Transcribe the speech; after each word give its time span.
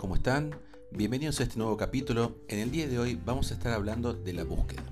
¿cómo 0.00 0.14
están? 0.14 0.56
Bienvenidos 0.92 1.40
a 1.40 1.42
este 1.42 1.58
nuevo 1.58 1.76
capítulo. 1.76 2.38
En 2.48 2.58
el 2.58 2.70
día 2.70 2.88
de 2.88 2.98
hoy 2.98 3.20
vamos 3.22 3.50
a 3.50 3.54
estar 3.54 3.74
hablando 3.74 4.14
de 4.14 4.32
la 4.32 4.44
búsqueda. 4.44 4.82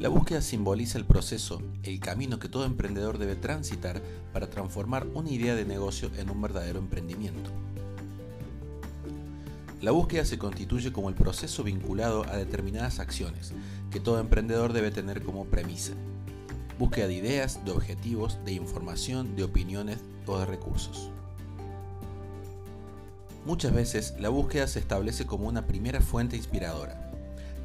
La 0.00 0.08
búsqueda 0.08 0.40
simboliza 0.40 0.96
el 0.96 1.04
proceso, 1.04 1.60
el 1.82 2.00
camino 2.00 2.38
que 2.38 2.48
todo 2.48 2.64
emprendedor 2.64 3.18
debe 3.18 3.36
transitar 3.36 4.00
para 4.32 4.48
transformar 4.48 5.06
una 5.12 5.28
idea 5.28 5.54
de 5.54 5.66
negocio 5.66 6.10
en 6.16 6.30
un 6.30 6.40
verdadero 6.40 6.78
emprendimiento. 6.78 7.50
La 9.82 9.90
búsqueda 9.90 10.24
se 10.24 10.38
constituye 10.38 10.90
como 10.90 11.10
el 11.10 11.14
proceso 11.14 11.62
vinculado 11.62 12.24
a 12.24 12.38
determinadas 12.38 13.00
acciones 13.00 13.52
que 13.90 14.00
todo 14.00 14.18
emprendedor 14.18 14.72
debe 14.72 14.92
tener 14.92 15.22
como 15.22 15.44
premisa. 15.44 15.92
Búsqueda 16.78 17.08
de 17.08 17.16
ideas, 17.16 17.62
de 17.66 17.72
objetivos, 17.72 18.38
de 18.46 18.52
información, 18.52 19.36
de 19.36 19.44
opiniones 19.44 19.98
o 20.24 20.38
de 20.38 20.46
recursos. 20.46 21.10
Muchas 23.44 23.74
veces 23.74 24.14
la 24.18 24.30
búsqueda 24.30 24.66
se 24.66 24.78
establece 24.78 25.26
como 25.26 25.48
una 25.48 25.66
primera 25.66 26.00
fuente 26.00 26.34
inspiradora. 26.34 27.10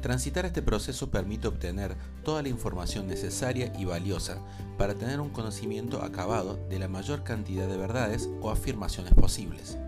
Transitar 0.02 0.44
este 0.44 0.60
proceso 0.60 1.10
permite 1.10 1.48
obtener 1.48 1.96
toda 2.22 2.42
la 2.42 2.50
información 2.50 3.06
necesaria 3.06 3.72
y 3.78 3.86
valiosa 3.86 4.38
para 4.76 4.94
tener 4.94 5.20
un 5.20 5.30
conocimiento 5.30 6.02
acabado 6.02 6.58
de 6.68 6.78
la 6.78 6.88
mayor 6.88 7.24
cantidad 7.24 7.66
de 7.66 7.78
verdades 7.78 8.28
o 8.42 8.50
afirmaciones 8.50 9.14
posibles. 9.14 9.78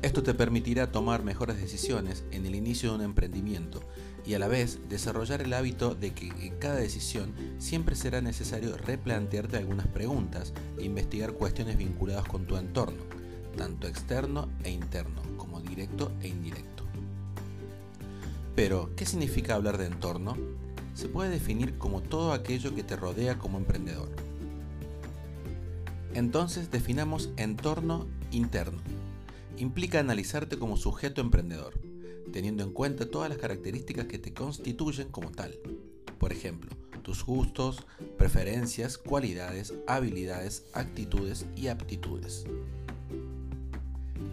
Esto 0.00 0.22
te 0.22 0.34
permitirá 0.34 0.90
tomar 0.90 1.22
mejores 1.22 1.58
decisiones 1.60 2.24
en 2.30 2.46
el 2.46 2.54
inicio 2.54 2.90
de 2.90 2.96
un 2.96 3.02
emprendimiento 3.02 3.80
y 4.24 4.34
a 4.34 4.38
la 4.38 4.48
vez 4.48 4.88
desarrollar 4.88 5.42
el 5.42 5.52
hábito 5.52 5.94
de 5.94 6.12
que 6.12 6.28
en 6.28 6.58
cada 6.58 6.76
decisión 6.76 7.34
siempre 7.58 7.96
será 7.96 8.22
necesario 8.22 8.76
replantearte 8.78 9.58
algunas 9.58 9.86
preguntas 9.88 10.54
e 10.78 10.84
investigar 10.84 11.34
cuestiones 11.34 11.76
vinculadas 11.76 12.26
con 12.26 12.46
tu 12.46 12.56
entorno 12.56 13.21
tanto 13.52 13.86
externo 13.86 14.48
e 14.64 14.70
interno, 14.70 15.22
como 15.36 15.60
directo 15.60 16.12
e 16.20 16.28
indirecto. 16.28 16.84
Pero, 18.54 18.90
¿qué 18.96 19.06
significa 19.06 19.54
hablar 19.54 19.78
de 19.78 19.86
entorno? 19.86 20.36
Se 20.94 21.08
puede 21.08 21.30
definir 21.30 21.78
como 21.78 22.02
todo 22.02 22.32
aquello 22.32 22.74
que 22.74 22.82
te 22.82 22.96
rodea 22.96 23.38
como 23.38 23.58
emprendedor. 23.58 24.10
Entonces 26.14 26.70
definamos 26.70 27.30
entorno 27.36 28.06
interno. 28.30 28.82
Implica 29.56 30.00
analizarte 30.00 30.58
como 30.58 30.76
sujeto 30.76 31.20
emprendedor, 31.22 31.74
teniendo 32.32 32.62
en 32.62 32.72
cuenta 32.72 33.10
todas 33.10 33.30
las 33.30 33.38
características 33.38 34.06
que 34.06 34.18
te 34.18 34.34
constituyen 34.34 35.08
como 35.08 35.30
tal. 35.30 35.58
Por 36.18 36.32
ejemplo, 36.32 36.70
tus 37.02 37.24
gustos, 37.24 37.84
preferencias, 38.18 38.98
cualidades, 38.98 39.74
habilidades, 39.86 40.64
actitudes 40.74 41.46
y 41.56 41.68
aptitudes. 41.68 42.44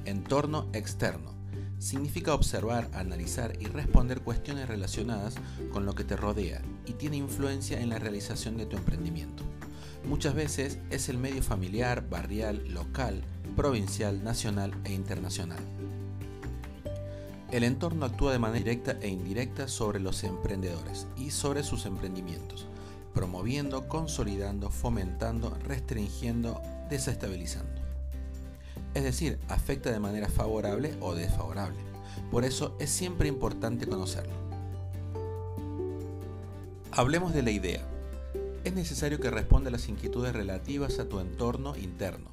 Entorno 0.06 0.68
externo. 0.74 1.34
Significa 1.78 2.34
observar, 2.34 2.90
analizar 2.94 3.54
y 3.60 3.66
responder 3.66 4.22
cuestiones 4.22 4.68
relacionadas 4.68 5.36
con 5.72 5.86
lo 5.86 5.96
que 5.96 6.04
te 6.04 6.18
rodea 6.18 6.62
y 6.86 6.94
tiene 6.94 7.18
influencia 7.18 7.80
en 7.80 7.90
la 7.90 8.00
realización 8.00 8.58
de 8.58 8.66
tu 8.66 8.78
emprendimiento. 8.78 9.44
Muchas 10.06 10.34
veces 10.34 10.80
es 10.90 11.10
el 11.10 11.18
medio 11.18 11.44
familiar, 11.44 12.10
barrial, 12.10 12.64
local, 12.70 13.24
provincial, 13.56 14.24
nacional 14.24 14.74
e 14.84 14.94
internacional. 14.94 15.60
El 17.52 17.64
entorno 17.64 18.06
actúa 18.06 18.32
de 18.32 18.40
manera 18.40 18.60
directa 18.60 18.98
e 19.02 19.10
indirecta 19.10 19.68
sobre 19.68 20.00
los 20.00 20.24
emprendedores 20.24 21.08
y 21.18 21.32
sobre 21.32 21.64
sus 21.64 21.86
emprendimientos, 21.86 22.68
promoviendo, 23.14 23.88
consolidando, 23.88 24.70
fomentando, 24.70 25.58
restringiendo, 25.66 26.62
desestabilizando 26.90 27.79
es 28.94 29.04
decir, 29.04 29.40
afecta 29.48 29.92
de 29.92 30.00
manera 30.00 30.30
favorable 30.30 30.96
o 31.02 31.16
desfavorable. 31.16 31.80
Por 32.32 32.46
eso 32.46 32.76
es 32.80 32.90
siempre 32.90 33.28
importante 33.28 33.88
conocerlo. 33.88 34.34
Hablemos 36.92 37.34
de 37.34 37.44
la 37.44 37.52
idea. 37.52 37.82
Es 38.64 38.74
necesario 38.74 39.20
que 39.20 39.30
responda 39.30 39.70
a 39.70 39.72
las 39.72 39.88
inquietudes 39.88 40.34
relativas 40.34 41.00
a 41.00 41.08
tu 41.08 41.20
entorno 41.20 41.76
interno, 41.78 42.32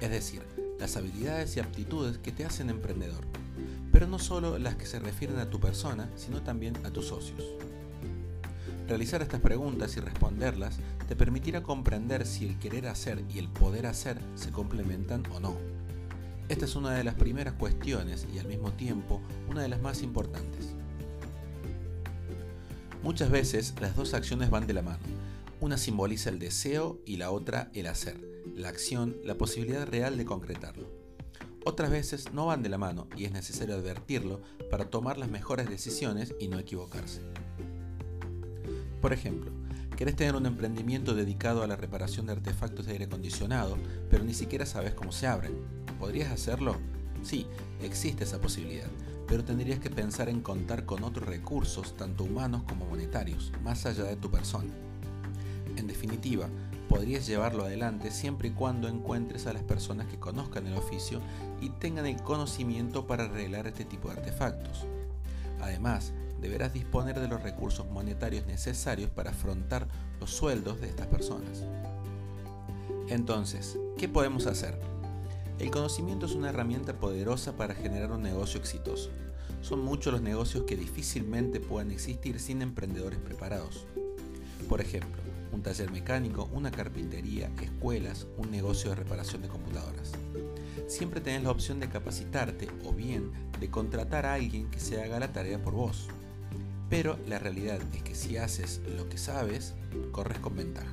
es 0.00 0.10
decir, 0.10 0.42
las 0.78 0.96
habilidades 0.96 1.56
y 1.56 1.60
aptitudes 1.60 2.18
que 2.18 2.32
te 2.32 2.44
hacen 2.44 2.68
emprendedor, 2.68 3.24
pero 3.92 4.06
no 4.06 4.18
solo 4.18 4.58
las 4.58 4.76
que 4.76 4.86
se 4.86 4.98
refieren 4.98 5.38
a 5.38 5.48
tu 5.48 5.60
persona, 5.60 6.10
sino 6.16 6.42
también 6.42 6.74
a 6.84 6.90
tus 6.90 7.06
socios. 7.06 7.44
Realizar 8.88 9.22
estas 9.22 9.40
preguntas 9.40 9.96
y 9.96 10.00
responderlas 10.00 10.78
te 11.08 11.16
permitirá 11.16 11.62
comprender 11.62 12.26
si 12.26 12.46
el 12.46 12.58
querer 12.58 12.88
hacer 12.88 13.24
y 13.32 13.38
el 13.38 13.48
poder 13.48 13.86
hacer 13.86 14.18
se 14.34 14.50
complementan 14.50 15.22
o 15.32 15.40
no. 15.40 15.71
Esta 16.48 16.64
es 16.64 16.76
una 16.76 16.92
de 16.92 17.04
las 17.04 17.14
primeras 17.14 17.54
cuestiones 17.54 18.26
y 18.34 18.38
al 18.38 18.46
mismo 18.46 18.72
tiempo 18.72 19.20
una 19.48 19.62
de 19.62 19.68
las 19.68 19.80
más 19.80 20.02
importantes. 20.02 20.74
Muchas 23.02 23.30
veces 23.30 23.74
las 23.80 23.96
dos 23.96 24.14
acciones 24.14 24.50
van 24.50 24.66
de 24.66 24.74
la 24.74 24.82
mano. 24.82 25.02
Una 25.60 25.76
simboliza 25.76 26.30
el 26.30 26.38
deseo 26.38 27.00
y 27.04 27.16
la 27.16 27.30
otra 27.30 27.70
el 27.74 27.86
hacer, 27.86 28.20
la 28.54 28.68
acción, 28.68 29.16
la 29.24 29.36
posibilidad 29.36 29.86
real 29.86 30.16
de 30.16 30.24
concretarlo. 30.24 30.88
Otras 31.64 31.90
veces 31.90 32.32
no 32.32 32.46
van 32.46 32.62
de 32.62 32.68
la 32.68 32.78
mano 32.78 33.06
y 33.16 33.24
es 33.24 33.32
necesario 33.32 33.76
advertirlo 33.76 34.40
para 34.70 34.90
tomar 34.90 35.18
las 35.18 35.30
mejores 35.30 35.68
decisiones 35.68 36.34
y 36.40 36.48
no 36.48 36.58
equivocarse. 36.58 37.20
Por 39.00 39.12
ejemplo, 39.12 39.50
querés 39.96 40.16
tener 40.16 40.34
un 40.34 40.46
emprendimiento 40.46 41.14
dedicado 41.14 41.62
a 41.62 41.66
la 41.66 41.76
reparación 41.76 42.26
de 42.26 42.32
artefactos 42.32 42.86
de 42.86 42.92
aire 42.92 43.04
acondicionado, 43.04 43.78
pero 44.10 44.24
ni 44.24 44.34
siquiera 44.34 44.66
sabes 44.66 44.94
cómo 44.94 45.12
se 45.12 45.26
abren. 45.26 45.81
¿Podrías 46.02 46.32
hacerlo? 46.32 46.74
Sí, 47.22 47.46
existe 47.80 48.24
esa 48.24 48.40
posibilidad, 48.40 48.88
pero 49.28 49.44
tendrías 49.44 49.78
que 49.78 49.88
pensar 49.88 50.28
en 50.28 50.40
contar 50.40 50.84
con 50.84 51.04
otros 51.04 51.28
recursos, 51.28 51.96
tanto 51.96 52.24
humanos 52.24 52.64
como 52.66 52.86
monetarios, 52.86 53.52
más 53.62 53.86
allá 53.86 54.02
de 54.02 54.16
tu 54.16 54.28
persona. 54.28 54.72
En 55.76 55.86
definitiva, 55.86 56.48
podrías 56.88 57.24
llevarlo 57.28 57.62
adelante 57.62 58.10
siempre 58.10 58.48
y 58.48 58.50
cuando 58.50 58.88
encuentres 58.88 59.46
a 59.46 59.52
las 59.52 59.62
personas 59.62 60.08
que 60.08 60.18
conozcan 60.18 60.66
el 60.66 60.76
oficio 60.76 61.20
y 61.60 61.68
tengan 61.68 62.06
el 62.06 62.20
conocimiento 62.20 63.06
para 63.06 63.26
arreglar 63.26 63.68
este 63.68 63.84
tipo 63.84 64.08
de 64.08 64.14
artefactos. 64.14 64.84
Además, 65.60 66.12
deberás 66.40 66.72
disponer 66.72 67.20
de 67.20 67.28
los 67.28 67.44
recursos 67.44 67.88
monetarios 67.88 68.44
necesarios 68.46 69.08
para 69.08 69.30
afrontar 69.30 69.86
los 70.18 70.32
sueldos 70.32 70.80
de 70.80 70.88
estas 70.88 71.06
personas. 71.06 71.62
Entonces, 73.08 73.78
¿qué 73.96 74.08
podemos 74.08 74.48
hacer? 74.48 74.91
El 75.62 75.70
conocimiento 75.70 76.26
es 76.26 76.32
una 76.32 76.48
herramienta 76.48 76.98
poderosa 76.98 77.56
para 77.56 77.76
generar 77.76 78.10
un 78.10 78.20
negocio 78.20 78.58
exitoso. 78.58 79.10
Son 79.60 79.80
muchos 79.80 80.12
los 80.12 80.20
negocios 80.20 80.64
que 80.64 80.76
difícilmente 80.76 81.60
puedan 81.60 81.92
existir 81.92 82.40
sin 82.40 82.62
emprendedores 82.62 83.20
preparados. 83.20 83.86
Por 84.68 84.80
ejemplo, 84.80 85.22
un 85.52 85.62
taller 85.62 85.92
mecánico, 85.92 86.50
una 86.52 86.72
carpintería, 86.72 87.48
escuelas, 87.62 88.26
un 88.38 88.50
negocio 88.50 88.90
de 88.90 88.96
reparación 88.96 89.42
de 89.42 89.48
computadoras. 89.48 90.10
Siempre 90.88 91.20
tenés 91.20 91.44
la 91.44 91.52
opción 91.52 91.78
de 91.78 91.88
capacitarte 91.88 92.66
o 92.84 92.92
bien 92.92 93.30
de 93.60 93.70
contratar 93.70 94.26
a 94.26 94.34
alguien 94.34 94.68
que 94.68 94.80
se 94.80 95.00
haga 95.00 95.20
la 95.20 95.32
tarea 95.32 95.62
por 95.62 95.74
vos. 95.74 96.08
Pero 96.90 97.20
la 97.28 97.38
realidad 97.38 97.78
es 97.94 98.02
que 98.02 98.16
si 98.16 98.36
haces 98.36 98.80
lo 98.96 99.08
que 99.08 99.16
sabes, 99.16 99.74
corres 100.10 100.40
con 100.40 100.56
ventaja. 100.56 100.92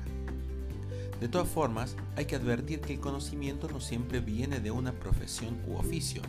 De 1.20 1.28
todas 1.28 1.48
formas, 1.48 1.96
hay 2.16 2.24
que 2.24 2.36
advertir 2.36 2.80
que 2.80 2.94
el 2.94 3.00
conocimiento 3.00 3.68
no 3.68 3.78
siempre 3.78 4.20
viene 4.20 4.58
de 4.58 4.70
una 4.70 4.98
profesión 4.98 5.60
u 5.68 5.74
oficio, 5.74 6.22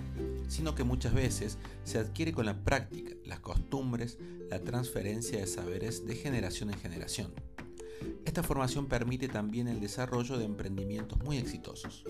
sino 0.49 0.75
que 0.75 0.83
muchas 0.83 1.13
veces 1.13 1.57
se 1.85 1.97
adquiere 1.97 2.33
con 2.33 2.45
la 2.45 2.61
práctica, 2.61 3.15
las 3.25 3.39
costumbres, 3.39 4.17
la 4.49 4.59
transferencia 4.59 5.39
de 5.39 5.47
saberes 5.47 6.05
de 6.05 6.15
generación 6.15 6.71
en 6.71 6.79
generación. 6.79 7.33
Esta 8.25 8.43
formación 8.43 8.87
permite 8.87 9.29
también 9.29 9.69
el 9.69 9.79
desarrollo 9.79 10.37
de 10.37 10.43
emprendimientos 10.43 11.19
muy 11.23 11.37
exitosos. 11.37 12.03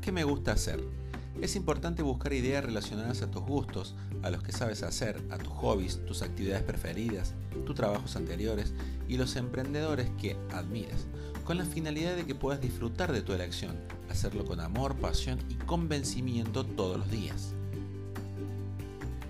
¿Qué 0.00 0.12
me 0.12 0.24
gusta 0.24 0.52
hacer? 0.52 0.82
Es 1.40 1.56
importante 1.56 2.02
buscar 2.02 2.34
ideas 2.34 2.62
relacionadas 2.62 3.22
a 3.22 3.30
tus 3.30 3.42
gustos, 3.42 3.94
a 4.22 4.28
los 4.28 4.42
que 4.42 4.52
sabes 4.52 4.82
hacer, 4.82 5.22
a 5.30 5.38
tus 5.38 5.48
hobbies, 5.48 6.04
tus 6.04 6.20
actividades 6.20 6.62
preferidas, 6.62 7.32
tus 7.64 7.74
trabajos 7.74 8.14
anteriores 8.14 8.74
y 9.08 9.16
los 9.16 9.36
emprendedores 9.36 10.10
que 10.20 10.36
admiras, 10.52 11.06
con 11.44 11.56
la 11.56 11.64
finalidad 11.64 12.14
de 12.14 12.26
que 12.26 12.34
puedas 12.34 12.60
disfrutar 12.60 13.10
de 13.10 13.22
tu 13.22 13.32
elección, 13.32 13.74
hacerlo 14.10 14.44
con 14.44 14.60
amor, 14.60 14.96
pasión 14.96 15.38
y 15.48 15.54
convencimiento 15.54 16.66
todos 16.66 16.98
los 16.98 17.10
días. 17.10 17.54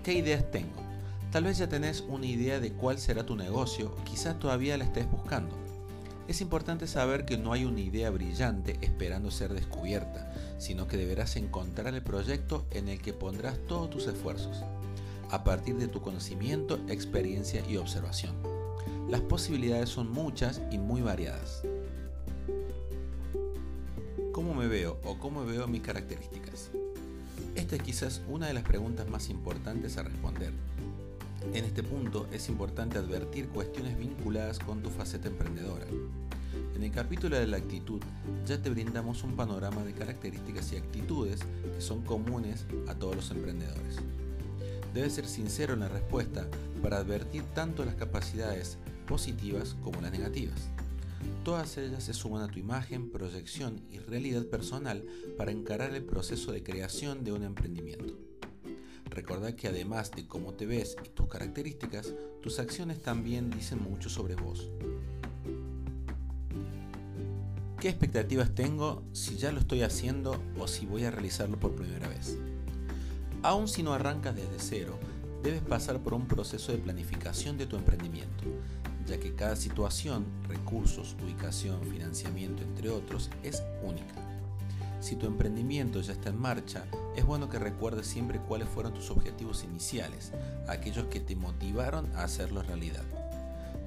¿Qué 0.03 0.13
ideas 0.13 0.51
tengo? 0.51 0.81
Tal 1.31 1.45
vez 1.45 1.59
ya 1.59 1.69
tenés 1.69 2.01
una 2.01 2.25
idea 2.25 2.59
de 2.59 2.73
cuál 2.73 2.97
será 2.97 3.25
tu 3.25 3.37
negocio 3.37 3.95
o 3.97 4.03
quizás 4.03 4.37
todavía 4.37 4.77
la 4.77 4.83
estés 4.83 5.09
buscando. 5.09 5.55
Es 6.27 6.41
importante 6.41 6.87
saber 6.87 7.23
que 7.23 7.37
no 7.37 7.53
hay 7.53 7.63
una 7.63 7.79
idea 7.79 8.09
brillante 8.09 8.77
esperando 8.81 9.31
ser 9.31 9.53
descubierta, 9.53 10.30
sino 10.61 10.87
que 10.87 10.95
deberás 10.95 11.37
encontrar 11.37 11.95
el 11.95 12.03
proyecto 12.03 12.67
en 12.69 12.87
el 12.87 13.01
que 13.01 13.13
pondrás 13.13 13.57
todos 13.67 13.89
tus 13.89 14.05
esfuerzos, 14.05 14.63
a 15.31 15.43
partir 15.43 15.75
de 15.77 15.87
tu 15.87 16.01
conocimiento, 16.01 16.79
experiencia 16.87 17.67
y 17.67 17.77
observación. 17.77 18.35
Las 19.09 19.21
posibilidades 19.21 19.89
son 19.89 20.11
muchas 20.11 20.61
y 20.71 20.77
muy 20.77 21.01
variadas. 21.01 21.63
¿Cómo 24.31 24.53
me 24.53 24.67
veo 24.67 24.99
o 25.03 25.17
cómo 25.17 25.43
veo 25.45 25.67
mis 25.67 25.81
características? 25.81 26.69
Esta 27.55 27.75
es 27.77 27.81
quizás 27.81 28.21
una 28.29 28.45
de 28.45 28.53
las 28.53 28.63
preguntas 28.63 29.09
más 29.09 29.29
importantes 29.29 29.97
a 29.97 30.03
responder. 30.03 30.53
En 31.53 31.65
este 31.65 31.81
punto 31.81 32.27
es 32.31 32.49
importante 32.49 32.99
advertir 32.99 33.49
cuestiones 33.49 33.97
vinculadas 33.97 34.59
con 34.59 34.83
tu 34.83 34.91
faceta 34.91 35.27
emprendedora. 35.27 35.87
En 36.75 36.83
el 36.83 36.91
capítulo 36.91 37.37
de 37.37 37.47
la 37.47 37.57
actitud 37.57 38.01
ya 38.45 38.61
te 38.61 38.69
brindamos 38.69 39.23
un 39.23 39.35
panorama 39.35 39.83
de 39.83 39.93
características 39.93 40.73
y 40.73 40.77
actitudes 40.77 41.41
que 41.73 41.81
son 41.81 42.01
comunes 42.01 42.65
a 42.87 42.95
todos 42.95 43.15
los 43.15 43.31
emprendedores. 43.31 43.97
Debes 44.93 45.13
ser 45.13 45.27
sincero 45.27 45.73
en 45.73 45.81
la 45.81 45.89
respuesta 45.89 46.47
para 46.81 46.97
advertir 46.97 47.43
tanto 47.53 47.85
las 47.85 47.95
capacidades 47.95 48.77
positivas 49.07 49.75
como 49.81 50.01
las 50.01 50.11
negativas. 50.11 50.69
Todas 51.43 51.77
ellas 51.77 52.03
se 52.03 52.13
suman 52.13 52.43
a 52.43 52.47
tu 52.47 52.59
imagen, 52.59 53.09
proyección 53.09 53.81
y 53.89 53.99
realidad 53.99 54.45
personal 54.45 55.05
para 55.37 55.51
encarar 55.51 55.93
el 55.95 56.03
proceso 56.03 56.51
de 56.51 56.63
creación 56.63 57.23
de 57.23 57.31
un 57.31 57.43
emprendimiento. 57.43 58.17
Recordad 59.05 59.53
que 59.55 59.67
además 59.67 60.11
de 60.11 60.25
cómo 60.25 60.53
te 60.53 60.65
ves 60.65 60.95
y 61.05 61.09
tus 61.09 61.27
características, 61.27 62.13
tus 62.41 62.59
acciones 62.59 63.01
también 63.01 63.49
dicen 63.49 63.81
mucho 63.83 64.09
sobre 64.09 64.35
vos. 64.35 64.69
¿Qué 67.81 67.89
expectativas 67.89 68.53
tengo 68.53 69.01
si 69.11 69.37
ya 69.37 69.51
lo 69.51 69.59
estoy 69.59 69.81
haciendo 69.81 70.39
o 70.59 70.67
si 70.67 70.85
voy 70.85 71.05
a 71.05 71.09
realizarlo 71.09 71.59
por 71.59 71.73
primera 71.73 72.07
vez? 72.07 72.37
Aun 73.41 73.67
si 73.67 73.81
no 73.81 73.93
arrancas 73.93 74.35
desde 74.35 74.59
cero, 74.59 74.99
debes 75.41 75.63
pasar 75.63 75.97
por 75.97 76.13
un 76.13 76.27
proceso 76.27 76.71
de 76.71 76.77
planificación 76.77 77.57
de 77.57 77.65
tu 77.65 77.77
emprendimiento, 77.77 78.43
ya 79.07 79.19
que 79.19 79.33
cada 79.33 79.55
situación, 79.55 80.27
recursos, 80.47 81.17
ubicación, 81.23 81.81
financiamiento, 81.87 82.61
entre 82.61 82.91
otros, 82.91 83.31
es 83.41 83.63
única. 83.81 84.13
Si 84.99 85.15
tu 85.15 85.25
emprendimiento 85.25 86.01
ya 86.01 86.13
está 86.13 86.29
en 86.29 86.39
marcha, 86.39 86.85
es 87.15 87.25
bueno 87.25 87.49
que 87.49 87.57
recuerdes 87.57 88.05
siempre 88.05 88.37
cuáles 88.47 88.69
fueron 88.69 88.93
tus 88.93 89.09
objetivos 89.09 89.63
iniciales, 89.63 90.33
aquellos 90.67 91.07
que 91.07 91.19
te 91.19 91.35
motivaron 91.35 92.15
a 92.15 92.25
hacerlo 92.25 92.61
realidad. 92.61 93.05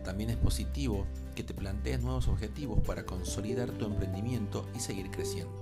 También 0.03 0.31
es 0.31 0.37
positivo 0.37 1.07
que 1.35 1.43
te 1.43 1.55
plantees 1.55 2.01
nuevos 2.03 2.29
objetivos 2.29 2.81
para 2.81 3.05
consolidar 3.05 3.71
tu 3.73 3.87
emprendimiento 3.87 4.67
y 4.75 4.81
seguir 4.81 5.11
creciendo. 5.11 5.53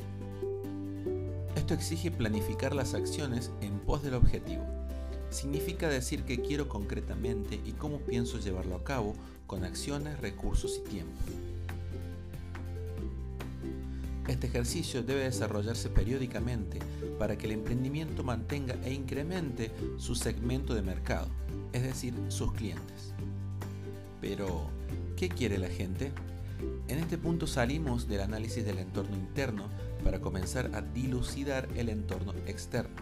Esto 1.56 1.74
exige 1.74 2.10
planificar 2.10 2.74
las 2.74 2.94
acciones 2.94 3.50
en 3.60 3.78
pos 3.80 4.02
del 4.02 4.14
objetivo. 4.14 4.64
Significa 5.30 5.88
decir 5.88 6.24
qué 6.24 6.40
quiero 6.40 6.68
concretamente 6.68 7.60
y 7.64 7.72
cómo 7.72 7.98
pienso 7.98 8.38
llevarlo 8.38 8.76
a 8.76 8.84
cabo 8.84 9.14
con 9.46 9.64
acciones, 9.64 10.20
recursos 10.20 10.80
y 10.84 10.88
tiempo. 10.88 11.12
Este 14.28 14.46
ejercicio 14.46 15.02
debe 15.02 15.24
desarrollarse 15.24 15.88
periódicamente 15.88 16.78
para 17.18 17.36
que 17.36 17.46
el 17.46 17.52
emprendimiento 17.52 18.22
mantenga 18.22 18.76
e 18.84 18.92
incremente 18.92 19.70
su 19.98 20.14
segmento 20.14 20.74
de 20.74 20.82
mercado, 20.82 21.28
es 21.72 21.82
decir, 21.82 22.14
sus 22.28 22.52
clientes. 22.52 23.12
Pero, 24.20 24.70
¿qué 25.22 25.28
quiere 25.28 25.56
la 25.56 25.68
gente? 25.68 26.10
En 26.88 26.98
este 26.98 27.16
punto 27.16 27.46
salimos 27.46 28.08
del 28.08 28.22
análisis 28.22 28.64
del 28.64 28.78
entorno 28.78 29.14
interno 29.14 29.68
para 30.02 30.20
comenzar 30.20 30.72
a 30.74 30.82
dilucidar 30.82 31.68
el 31.76 31.90
entorno 31.90 32.34
externo. 32.48 32.96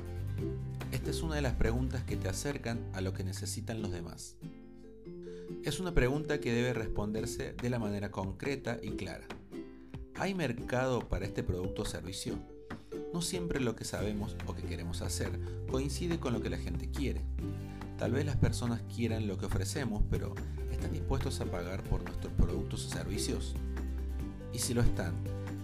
Esta 0.92 1.08
es 1.08 1.22
una 1.22 1.36
de 1.36 1.40
las 1.40 1.54
preguntas 1.54 2.04
que 2.04 2.18
te 2.18 2.28
acercan 2.28 2.78
a 2.92 3.00
lo 3.00 3.14
que 3.14 3.24
necesitan 3.24 3.80
los 3.80 3.90
demás. 3.90 4.36
Es 5.64 5.80
una 5.80 5.94
pregunta 5.94 6.40
que 6.40 6.52
debe 6.52 6.74
responderse 6.74 7.54
de 7.54 7.70
la 7.70 7.78
manera 7.78 8.10
concreta 8.10 8.76
y 8.82 8.90
clara. 8.90 9.26
¿Hay 10.16 10.34
mercado 10.34 11.08
para 11.08 11.24
este 11.24 11.42
producto 11.42 11.82
o 11.82 11.86
servicio? 11.86 12.38
No 13.14 13.22
siempre 13.22 13.60
lo 13.60 13.76
que 13.76 13.86
sabemos 13.86 14.36
o 14.44 14.52
que 14.52 14.64
queremos 14.64 15.00
hacer 15.00 15.30
coincide 15.70 16.20
con 16.20 16.34
lo 16.34 16.42
que 16.42 16.50
la 16.50 16.58
gente 16.58 16.90
quiere. 16.90 17.22
Tal 17.96 18.12
vez 18.12 18.26
las 18.26 18.36
personas 18.36 18.82
quieran 18.94 19.26
lo 19.26 19.38
que 19.38 19.46
ofrecemos, 19.46 20.02
pero 20.10 20.34
¿están 20.80 20.92
dispuestos 20.92 21.40
a 21.40 21.44
pagar 21.44 21.82
por 21.84 22.02
nuestros 22.02 22.32
productos 22.32 22.86
o 22.86 22.90
servicios? 22.90 23.54
Y 24.52 24.58
si 24.58 24.74
lo 24.74 24.82
están, 24.82 25.14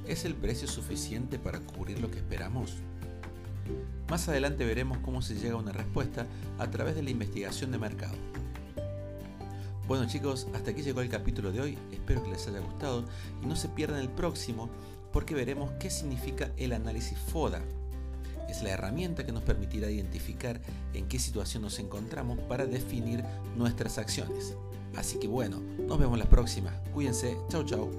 ¿Es 0.09 0.25
el 0.25 0.37
precio 0.37 0.69
suficiente 0.69 1.37
para 1.37 1.59
cubrir 1.59 2.01
lo 2.01 2.09
que 2.13 2.19
esperamos? 2.19 2.75
Más 4.09 4.29
adelante 4.29 4.65
veremos 4.65 4.99
cómo 4.99 5.21
se 5.21 5.35
llega 5.35 5.55
a 5.55 5.59
una 5.59 5.73
respuesta 5.73 6.27
a 6.59 6.71
través 6.71 6.95
de 6.95 7.03
la 7.03 7.11
investigación 7.11 7.73
de 7.73 7.79
mercado. 7.79 8.15
Bueno 9.89 10.07
chicos, 10.07 10.47
hasta 10.55 10.71
aquí 10.71 10.83
llegó 10.83 11.01
el 11.01 11.09
capítulo 11.09 11.51
de 11.51 11.61
hoy, 11.61 11.79
espero 11.91 12.23
que 12.23 12.31
les 12.31 12.47
haya 12.47 12.61
gustado 12.61 13.05
y 13.43 13.47
no 13.47 13.57
se 13.57 13.69
pierdan 13.69 14.01
el 14.01 14.09
próximo 14.09 14.71
porque 15.13 15.35
veremos 15.35 15.73
qué 15.81 15.91
significa 15.91 16.53
el 16.57 16.73
análisis 16.73 17.19
FODA. 17.19 17.63
Es 18.49 18.63
la 18.63 18.71
herramienta 18.71 19.27
que 19.27 19.33
nos 19.33 19.43
permitirá 19.43 19.91
identificar 19.91 20.61
en 20.95 21.09
qué 21.09 21.19
situación 21.19 21.65
nos 21.65 21.81
encontramos 21.81 22.39
para 22.43 22.65
definir 22.65 23.25
nuestras 23.57 23.99
acciones. 23.99 24.55
Así 24.97 25.19
que 25.19 25.29
bueno, 25.29 25.63
nos 25.87 25.99
vemos 25.99 26.19
la 26.19 26.27
próxima. 26.27 26.71
Cuídense, 26.93 27.37
chau 27.49 27.65
chau. 27.65 27.91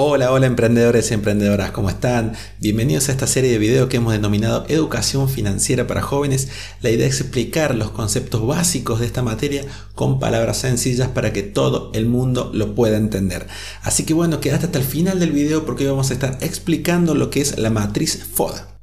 Hola, 0.00 0.30
hola 0.30 0.46
emprendedores 0.46 1.10
y 1.10 1.14
emprendedoras, 1.14 1.72
¿cómo 1.72 1.90
están? 1.90 2.34
Bienvenidos 2.60 3.08
a 3.08 3.12
esta 3.12 3.26
serie 3.26 3.50
de 3.50 3.58
videos 3.58 3.88
que 3.88 3.96
hemos 3.96 4.12
denominado 4.12 4.64
Educación 4.68 5.28
Financiera 5.28 5.88
para 5.88 6.02
Jóvenes. 6.02 6.48
La 6.82 6.90
idea 6.90 7.08
es 7.08 7.20
explicar 7.20 7.74
los 7.74 7.90
conceptos 7.90 8.46
básicos 8.46 9.00
de 9.00 9.06
esta 9.06 9.22
materia 9.22 9.64
con 9.96 10.20
palabras 10.20 10.58
sencillas 10.58 11.08
para 11.08 11.32
que 11.32 11.42
todo 11.42 11.90
el 11.94 12.06
mundo 12.06 12.52
lo 12.54 12.76
pueda 12.76 12.96
entender. 12.96 13.48
Así 13.82 14.04
que 14.04 14.14
bueno, 14.14 14.40
quédate 14.40 14.66
hasta 14.66 14.78
el 14.78 14.84
final 14.84 15.18
del 15.18 15.32
video 15.32 15.66
porque 15.66 15.82
hoy 15.82 15.90
vamos 15.90 16.10
a 16.10 16.14
estar 16.14 16.38
explicando 16.42 17.16
lo 17.16 17.30
que 17.30 17.40
es 17.40 17.58
la 17.58 17.70
matriz 17.70 18.22
FODA. 18.24 18.77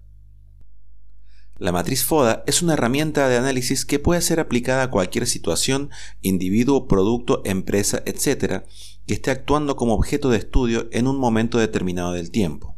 La 1.57 1.71
matriz 1.71 2.03
FODA 2.03 2.43
es 2.47 2.61
una 2.61 2.73
herramienta 2.73 3.29
de 3.29 3.37
análisis 3.37 3.85
que 3.85 3.97
puede 3.97 4.19
ser 4.19 4.41
aplicada 4.41 4.83
a 4.83 4.91
cualquier 4.91 5.25
situación, 5.25 5.89
individuo, 6.21 6.85
producto, 6.85 7.41
empresa, 7.45 8.03
etc., 8.05 8.65
que 9.07 9.13
esté 9.13 9.31
actuando 9.31 9.77
como 9.77 9.93
objeto 9.93 10.29
de 10.29 10.37
estudio 10.37 10.89
en 10.91 11.07
un 11.07 11.17
momento 11.17 11.57
determinado 11.57 12.11
del 12.11 12.29
tiempo. 12.29 12.75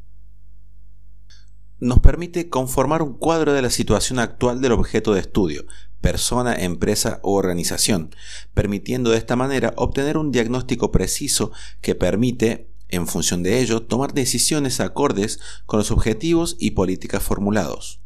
Nos 1.79 2.01
permite 2.01 2.49
conformar 2.49 3.01
un 3.01 3.17
cuadro 3.17 3.53
de 3.53 3.63
la 3.63 3.71
situación 3.71 4.19
actual 4.19 4.61
del 4.61 4.73
objeto 4.73 5.15
de 5.15 5.21
estudio, 5.21 5.65
persona, 5.99 6.53
empresa 6.53 7.19
o 7.23 7.33
organización, 7.33 8.11
permitiendo 8.53 9.09
de 9.09 9.17
esta 9.17 9.35
manera 9.35 9.73
obtener 9.77 10.17
un 10.17 10.31
diagnóstico 10.31 10.91
preciso 10.91 11.51
que 11.81 11.95
permite, 11.95 12.69
en 12.89 13.07
función 13.07 13.41
de 13.41 13.59
ello, 13.59 13.81
tomar 13.81 14.13
decisiones 14.13 14.79
acordes 14.81 15.39
con 15.65 15.79
los 15.79 15.89
objetivos 15.89 16.55
y 16.59 16.71
políticas 16.71 17.23
formulados. 17.23 18.01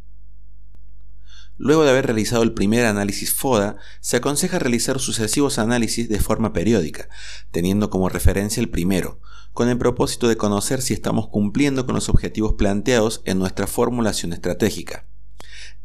Luego 1.63 1.83
de 1.83 1.91
haber 1.91 2.07
realizado 2.07 2.41
el 2.41 2.53
primer 2.53 2.87
análisis 2.87 3.35
FODA, 3.35 3.77
se 3.99 4.17
aconseja 4.17 4.57
realizar 4.57 4.99
sucesivos 4.99 5.59
análisis 5.59 6.09
de 6.09 6.19
forma 6.19 6.53
periódica, 6.53 7.07
teniendo 7.51 7.91
como 7.91 8.09
referencia 8.09 8.61
el 8.61 8.69
primero, 8.71 9.21
con 9.53 9.69
el 9.69 9.77
propósito 9.77 10.27
de 10.27 10.37
conocer 10.37 10.81
si 10.81 10.95
estamos 10.95 11.27
cumpliendo 11.27 11.85
con 11.85 11.93
los 11.93 12.09
objetivos 12.09 12.53
planteados 12.53 13.21
en 13.25 13.37
nuestra 13.37 13.67
formulación 13.67 14.33
estratégica. 14.33 15.05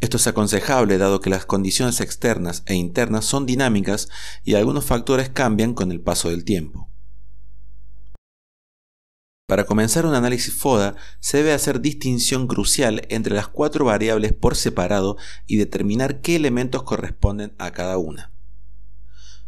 Esto 0.00 0.16
es 0.16 0.26
aconsejable 0.26 0.96
dado 0.96 1.20
que 1.20 1.28
las 1.28 1.44
condiciones 1.44 2.00
externas 2.00 2.62
e 2.64 2.74
internas 2.74 3.26
son 3.26 3.44
dinámicas 3.44 4.08
y 4.44 4.54
algunos 4.54 4.86
factores 4.86 5.28
cambian 5.28 5.74
con 5.74 5.92
el 5.92 6.00
paso 6.00 6.30
del 6.30 6.44
tiempo. 6.44 6.88
Para 9.46 9.64
comenzar 9.64 10.06
un 10.06 10.14
análisis 10.14 10.52
FODA 10.52 10.96
se 11.20 11.36
debe 11.36 11.52
hacer 11.52 11.80
distinción 11.80 12.48
crucial 12.48 13.06
entre 13.10 13.32
las 13.32 13.46
cuatro 13.46 13.84
variables 13.84 14.32
por 14.32 14.56
separado 14.56 15.16
y 15.46 15.56
determinar 15.56 16.20
qué 16.20 16.34
elementos 16.34 16.82
corresponden 16.82 17.54
a 17.58 17.70
cada 17.70 17.96
una. 17.96 18.32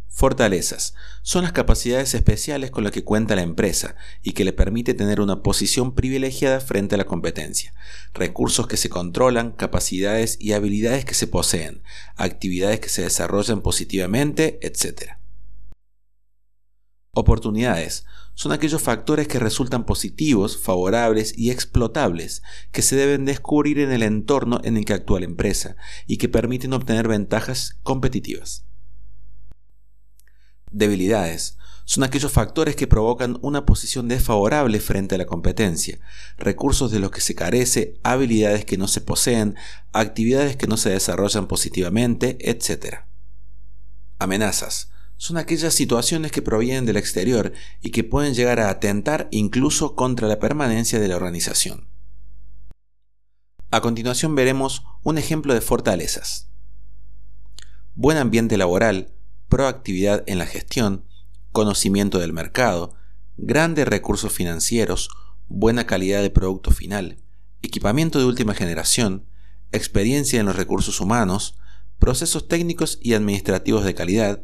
Fortalezas. 0.07 0.93
Son 1.21 1.43
las 1.43 1.51
capacidades 1.51 2.13
especiales 2.13 2.71
con 2.71 2.85
las 2.85 2.93
que 2.93 3.03
cuenta 3.03 3.35
la 3.35 3.41
empresa 3.41 3.97
y 4.23 4.31
que 4.31 4.45
le 4.45 4.53
permite 4.53 4.93
tener 4.93 5.19
una 5.19 5.43
posición 5.43 5.93
privilegiada 5.93 6.61
frente 6.61 6.95
a 6.95 6.97
la 6.97 7.05
competencia. 7.05 7.73
Recursos 8.13 8.67
que 8.67 8.77
se 8.77 8.89
controlan, 8.89 9.51
capacidades 9.51 10.37
y 10.39 10.53
habilidades 10.53 11.03
que 11.03 11.13
se 11.13 11.27
poseen, 11.27 11.83
actividades 12.15 12.79
que 12.79 12.89
se 12.89 13.01
desarrollan 13.01 13.61
positivamente, 13.61 14.59
etc. 14.61 15.19
Oportunidades 17.11 18.05
son 18.35 18.51
aquellos 18.51 18.81
factores 18.81 19.27
que 19.27 19.39
resultan 19.39 19.85
positivos, 19.85 20.57
favorables 20.57 21.37
y 21.37 21.49
explotables 21.49 22.43
que 22.71 22.81
se 22.81 22.95
deben 22.95 23.25
descubrir 23.25 23.79
en 23.79 23.91
el 23.91 24.03
entorno 24.03 24.61
en 24.63 24.77
el 24.77 24.85
que 24.85 24.93
actúa 24.93 25.19
la 25.19 25.25
empresa 25.25 25.75
y 26.05 26.17
que 26.17 26.29
permiten 26.29 26.73
obtener 26.73 27.07
ventajas 27.07 27.79
competitivas. 27.83 28.65
Debilidades 30.71 31.57
son 31.85 32.03
aquellos 32.03 32.31
factores 32.31 32.75
que 32.75 32.85
provocan 32.85 33.39
una 33.41 33.65
posición 33.65 34.07
desfavorable 34.07 34.79
frente 34.79 35.15
a 35.15 35.17
la 35.17 35.25
competencia, 35.25 35.99
recursos 36.37 36.91
de 36.91 36.99
los 36.99 37.09
que 37.09 37.21
se 37.21 37.33
carece, 37.33 37.99
habilidades 38.03 38.63
que 38.63 38.77
no 38.77 38.87
se 38.87 39.01
poseen, 39.01 39.55
actividades 39.91 40.55
que 40.55 40.67
no 40.67 40.77
se 40.77 40.91
desarrollan 40.91 41.47
positivamente, 41.47 42.37
etc. 42.47 42.99
Amenazas 44.19 44.91
son 45.19 45.37
aquellas 45.37 45.73
situaciones 45.73 46.31
que 46.31 46.41
provienen 46.41 46.85
del 46.85 46.95
exterior 46.95 47.51
y 47.81 47.91
que 47.91 48.05
pueden 48.05 48.33
llegar 48.33 48.61
a 48.61 48.69
atentar 48.69 49.27
incluso 49.31 49.93
contra 49.93 50.29
la 50.29 50.39
permanencia 50.39 50.97
de 50.97 51.09
la 51.09 51.17
organización. 51.17 51.89
A 53.69 53.81
continuación 53.81 54.33
veremos 54.33 54.83
un 55.03 55.17
ejemplo 55.17 55.53
de 55.53 55.59
fortalezas. 55.59 56.49
Buen 57.95 58.17
ambiente 58.17 58.57
laboral, 58.57 59.11
proactividad 59.49 60.23
en 60.25 60.37
la 60.37 60.45
gestión, 60.45 61.03
conocimiento 61.51 62.19
del 62.19 62.31
mercado, 62.31 62.95
grandes 63.35 63.89
recursos 63.89 64.31
financieros, 64.31 65.09
buena 65.49 65.85
calidad 65.85 66.21
de 66.21 66.29
producto 66.29 66.71
final, 66.71 67.17
equipamiento 67.61 68.19
de 68.19 68.25
última 68.25 68.53
generación, 68.53 69.25
experiencia 69.73 70.39
en 70.39 70.45
los 70.45 70.55
recursos 70.55 71.01
humanos, 71.01 71.57
procesos 71.97 72.47
técnicos 72.47 72.99
y 73.01 73.15
administrativos 73.15 73.83
de 73.83 73.93
calidad, 73.93 74.43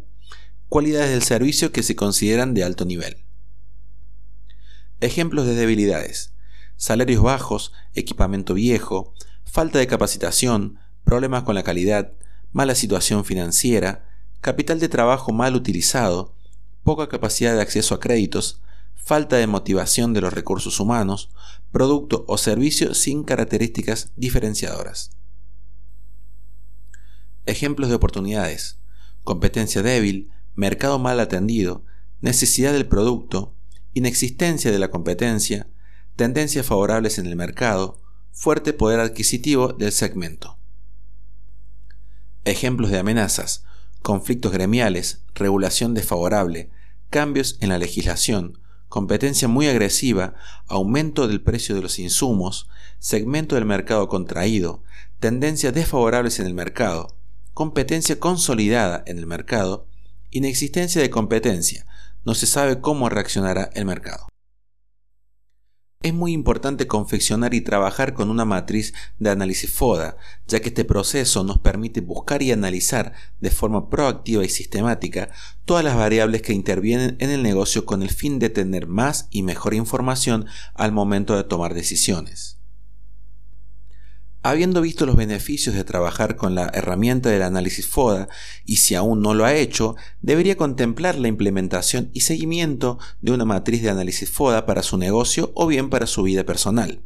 cualidades 0.75 1.11
del 1.11 1.23
servicio 1.23 1.71
que 1.71 1.83
se 1.83 1.95
consideran 1.95 2.53
de 2.53 2.65
alto 2.65 2.83
nivel. 2.83 3.23
Ejemplos 4.99 5.45
de 5.45 5.55
debilidades. 5.55 6.33
Salarios 6.75 7.23
bajos, 7.23 7.71
equipamiento 7.93 8.55
viejo, 8.55 9.13
falta 9.45 9.79
de 9.79 9.87
capacitación, 9.87 10.77
problemas 11.05 11.43
con 11.43 11.55
la 11.55 11.63
calidad, 11.63 12.11
mala 12.51 12.75
situación 12.75 13.23
financiera, 13.23 14.09
capital 14.41 14.81
de 14.81 14.89
trabajo 14.89 15.31
mal 15.31 15.55
utilizado, 15.55 16.35
poca 16.83 17.07
capacidad 17.07 17.55
de 17.55 17.61
acceso 17.61 17.95
a 17.95 18.01
créditos, 18.01 18.59
falta 18.95 19.37
de 19.37 19.47
motivación 19.47 20.11
de 20.11 20.19
los 20.19 20.33
recursos 20.33 20.81
humanos, 20.81 21.29
producto 21.71 22.25
o 22.27 22.37
servicio 22.37 22.95
sin 22.95 23.23
características 23.23 24.11
diferenciadoras. 24.17 25.11
Ejemplos 27.45 27.87
de 27.87 27.95
oportunidades. 27.95 28.81
Competencia 29.23 29.81
débil, 29.81 30.33
mercado 30.55 30.99
mal 30.99 31.19
atendido, 31.19 31.83
necesidad 32.21 32.73
del 32.73 32.87
producto, 32.87 33.55
inexistencia 33.93 34.71
de 34.71 34.79
la 34.79 34.89
competencia, 34.89 35.67
tendencias 36.15 36.65
favorables 36.65 37.17
en 37.17 37.25
el 37.27 37.35
mercado, 37.35 38.01
fuerte 38.31 38.73
poder 38.73 38.99
adquisitivo 38.99 39.73
del 39.73 39.91
segmento. 39.91 40.57
Ejemplos 42.43 42.91
de 42.91 42.99
amenazas. 42.99 43.63
Conflictos 44.01 44.51
gremiales, 44.51 45.23
regulación 45.33 45.95
desfavorable, 45.95 46.69
cambios 47.09 47.57
en 47.59 47.69
la 47.69 47.79
legislación, 47.79 48.59
competencia 48.87 49.47
muy 49.47 49.67
agresiva, 49.67 50.35
aumento 50.67 51.27
del 51.27 51.41
precio 51.41 51.73
de 51.73 51.81
los 51.81 51.97
insumos, 51.97 52.69
segmento 52.99 53.55
del 53.55 53.65
mercado 53.65 54.07
contraído, 54.07 54.83
tendencias 55.19 55.73
desfavorables 55.73 56.39
en 56.39 56.45
el 56.45 56.53
mercado, 56.53 57.17
competencia 57.55 58.19
consolidada 58.19 59.03
en 59.07 59.17
el 59.17 59.25
mercado, 59.25 59.87
inexistencia 60.31 61.01
de 61.01 61.09
competencia, 61.09 61.85
no 62.23 62.33
se 62.35 62.47
sabe 62.47 62.81
cómo 62.81 63.09
reaccionará 63.09 63.69
el 63.73 63.85
mercado. 63.85 64.27
Es 66.05 66.13
muy 66.13 66.33
importante 66.33 66.85
confeccionar 66.85 67.55
y 67.55 67.61
trabajar 67.61 68.13
con 68.13 68.29
una 68.29 68.45
matriz 68.45 68.93
de 69.17 69.31
análisis 69.31 69.71
FODA, 69.71 70.17
ya 70.45 70.59
que 70.59 70.67
este 70.67 70.85
proceso 70.85 71.43
nos 71.43 71.57
permite 71.57 72.01
buscar 72.01 72.43
y 72.43 72.51
analizar 72.51 73.13
de 73.39 73.49
forma 73.49 73.89
proactiva 73.89 74.45
y 74.45 74.49
sistemática 74.49 75.31
todas 75.65 75.83
las 75.83 75.95
variables 75.95 76.43
que 76.43 76.53
intervienen 76.53 77.17
en 77.19 77.31
el 77.31 77.41
negocio 77.41 77.85
con 77.85 78.03
el 78.03 78.11
fin 78.11 78.37
de 78.37 78.51
tener 78.51 78.85
más 78.85 79.27
y 79.31 79.41
mejor 79.41 79.73
información 79.73 80.45
al 80.75 80.91
momento 80.91 81.35
de 81.35 81.43
tomar 81.43 81.73
decisiones. 81.73 82.59
Habiendo 84.47 84.81
visto 84.81 85.07
los 85.07 85.15
beneficios 85.15 85.73
de 85.73 85.83
trabajar 85.83 86.35
con 86.35 86.53
la 86.53 86.69
herramienta 86.71 87.29
del 87.29 87.41
análisis 87.41 87.87
FODA, 87.87 88.29
y 88.63 88.75
si 88.75 88.93
aún 88.93 89.23
no 89.23 89.33
lo 89.33 89.43
ha 89.43 89.55
hecho, 89.55 89.95
debería 90.21 90.55
contemplar 90.55 91.17
la 91.17 91.27
implementación 91.27 92.11
y 92.13 92.19
seguimiento 92.19 92.99
de 93.21 93.31
una 93.31 93.43
matriz 93.43 93.81
de 93.81 93.89
análisis 93.89 94.29
FODA 94.29 94.67
para 94.67 94.83
su 94.83 94.99
negocio 94.99 95.51
o 95.55 95.65
bien 95.65 95.89
para 95.89 96.05
su 96.05 96.21
vida 96.21 96.43
personal. 96.43 97.01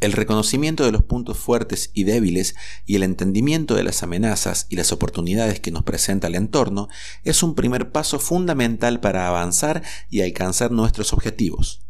El 0.00 0.12
reconocimiento 0.12 0.82
de 0.82 0.92
los 0.92 1.02
puntos 1.02 1.36
fuertes 1.36 1.90
y 1.92 2.04
débiles 2.04 2.54
y 2.86 2.96
el 2.96 3.02
entendimiento 3.02 3.74
de 3.74 3.84
las 3.84 4.02
amenazas 4.02 4.68
y 4.70 4.76
las 4.76 4.92
oportunidades 4.92 5.60
que 5.60 5.72
nos 5.72 5.82
presenta 5.82 6.28
el 6.28 6.36
entorno 6.36 6.88
es 7.22 7.42
un 7.42 7.54
primer 7.54 7.92
paso 7.92 8.18
fundamental 8.18 9.00
para 9.00 9.28
avanzar 9.28 9.82
y 10.08 10.22
alcanzar 10.22 10.70
nuestros 10.70 11.12
objetivos. 11.12 11.85